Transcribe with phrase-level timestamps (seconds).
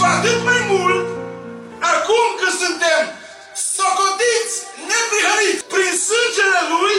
[0.00, 1.06] cu atât mai mult,
[1.92, 3.02] acum când suntem
[3.76, 4.54] socotiți,
[4.90, 6.98] neprihăniți prin sângele Lui,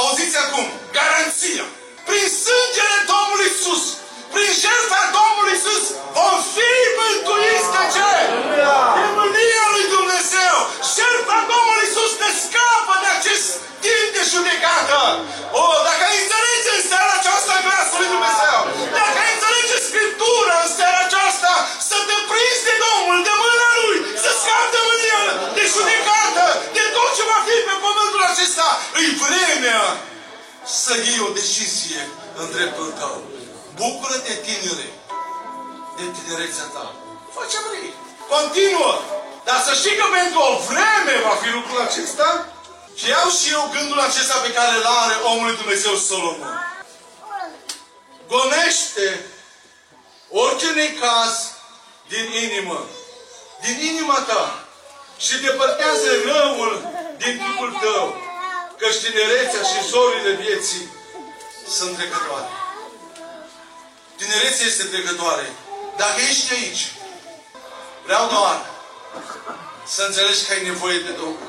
[0.00, 0.66] auziți acum,
[0.96, 1.64] garanția.
[2.08, 3.82] Prin sângele Domnului Iisus,
[4.34, 5.84] prin jertfa Domnului Iisus,
[6.16, 7.63] vom fi mântuiți
[28.98, 29.82] Îi vremea
[30.80, 32.02] să iei o decizie
[32.40, 33.16] în dreptul tău.
[33.74, 34.88] Bucură-te, tinere,
[35.96, 36.86] de tinerețea ta.
[37.34, 37.90] Fă ce vrei.
[38.34, 38.94] Continuă.
[39.44, 42.28] Dar să știi că pentru o vreme va fi lucrul acesta.
[42.98, 46.54] Și iau și eu gândul acesta pe care îl are omul Dumnezeu Solomon.
[48.28, 49.26] Gonește
[50.30, 51.34] orice necaz
[52.08, 52.80] din inimă.
[53.62, 54.64] Din inima ta.
[55.18, 56.72] Și depărtează răul
[57.16, 58.23] din tipul tău.
[58.84, 60.88] Că tinerețea și zorile vieții
[61.76, 62.48] sunt trecătoare.
[64.16, 65.46] Tinerețea este trecătoare.
[65.96, 66.92] Dacă ești aici,
[68.04, 68.58] vreau doar
[69.86, 71.48] să înțelegi că ai nevoie de Domnul.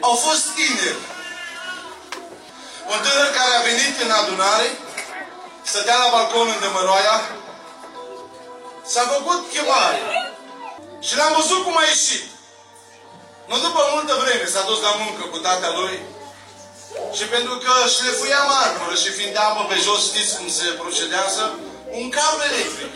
[0.00, 1.02] Au fost tineri.
[2.92, 4.68] Un tânăr care a venit în adunare,
[5.62, 7.16] stătea la balcon în Dămăroaia,
[8.86, 10.00] s-a făcut chemare.
[11.00, 12.24] Și l-am văzut cum a ieșit.
[13.50, 15.98] Nu după multă vreme s-a dus la muncă cu tatăl lui.
[17.16, 21.42] Și pentru că șlefuia marmură și fiind apă pe jos, știți cum se procedează,
[21.98, 22.92] un cablu electric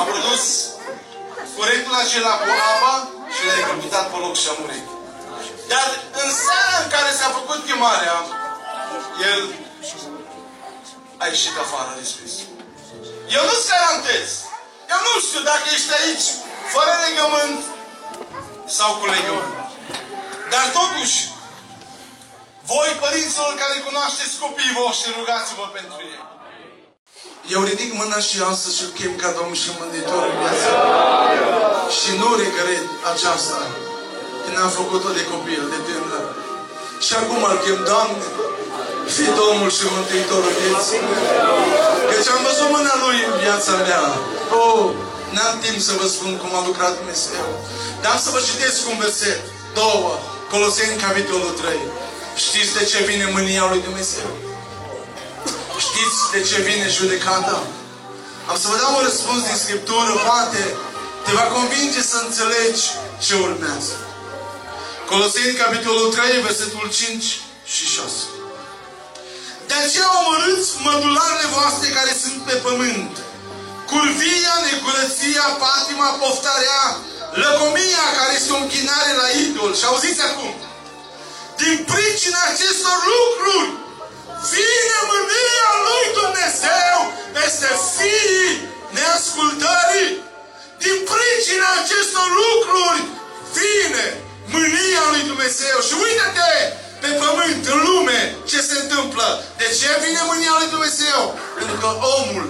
[0.00, 0.44] a produs
[1.56, 2.94] curentul acela cu apa
[3.34, 4.86] și l-a decapitat pe loc și a murit.
[5.72, 5.88] Dar
[6.22, 8.16] în seara în care s-a făcut chemarea,
[9.32, 9.40] el
[11.22, 12.32] a ieșit afară de spus.
[13.36, 14.28] Eu nu-ți garantez.
[14.92, 16.28] Eu nu știu dacă ești aici
[16.74, 17.60] fără legământ
[18.78, 19.54] sau cu legământ.
[20.52, 21.16] Dar totuși,
[22.70, 26.22] voi, părinților care cunoașteți copiii voștri, rugați-vă pentru ei.
[27.54, 30.72] Eu ridic mâna și astăzi și-L chem ca Domn și Mântuitor în viața
[31.98, 33.58] Și nu regret aceasta
[34.42, 36.24] când am făcut-o de copil, de tânăr.
[37.06, 38.26] Și acum îl chem, Doamne,
[39.14, 41.02] fi Domnul și Mântuitorul vieții.
[42.10, 44.04] Căci am văzut mâna Lui în viața mea.
[44.62, 44.84] Oh,
[45.34, 47.46] n-am timp să vă spun cum a lucrat Dumnezeu.
[48.00, 49.40] Dar am să vă citesc un verset,
[49.80, 50.10] două,
[50.50, 51.78] Coloseni, capitolul 3.
[52.46, 54.30] Știți de ce vine mânia lui Dumnezeu?
[55.86, 57.58] Știți de ce vine judecata?
[58.50, 60.62] Am să vă dau un răspuns din Scriptură, poate
[61.24, 62.84] te va convinge să înțelegi
[63.24, 63.94] ce urmează.
[65.10, 67.40] Coloseni, capitolul 3, versetul 5
[67.74, 68.12] și 6.
[69.66, 73.14] De aceea omorâți mădularele voastre care sunt pe pământ.
[74.00, 76.84] Curvia, necurăția, patima, poftarea,
[77.42, 79.72] lăcomia care este o închinare la idol.
[79.78, 80.52] Și auziți acum.
[81.60, 83.70] Din pricina acestor lucruri
[84.52, 86.96] vine mânia lui Dumnezeu
[87.36, 88.54] peste fiii
[88.96, 90.10] neascultării.
[90.84, 93.00] Din pricina acestor lucruri
[93.56, 94.06] vine
[94.54, 95.76] mânia lui Dumnezeu.
[95.86, 96.54] Și uite-te
[97.02, 99.26] pe pământ, în lume, ce se întâmplă.
[99.60, 101.20] De ce vine mânia lui Dumnezeu?
[101.58, 101.88] Pentru că
[102.18, 102.46] omul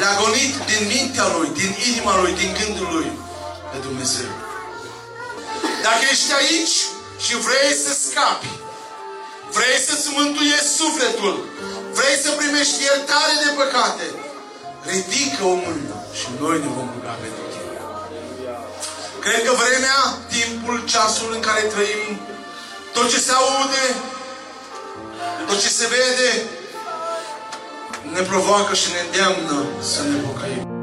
[0.00, 3.08] l-a gonit din mintea lui, din inima lui, din gândul lui
[3.70, 4.30] pe Dumnezeu.
[5.86, 6.78] Dacă ești aici
[7.24, 8.52] și vrei să scapi,
[9.56, 11.34] vrei să-ți mântuiești sufletul,
[11.98, 14.06] vrei să primești iertare de păcate,
[14.92, 17.78] ridică o mână și noi ne vom ruga pentru tine.
[19.24, 20.00] Cred că vremea,
[20.36, 22.20] timpul, ceasul în care trăim,
[22.94, 23.84] tot ce se aude,
[25.48, 26.30] tot ce se vede,
[28.14, 30.75] ne provoacă și ne îndeamnă să ne pocăim.